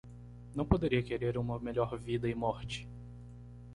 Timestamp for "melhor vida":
1.59-2.27